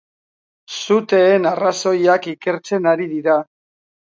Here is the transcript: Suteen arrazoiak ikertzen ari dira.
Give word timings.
Suteen 0.77 1.45
arrazoiak 1.51 2.27
ikertzen 2.33 2.91
ari 2.95 3.09
dira. 3.17 3.37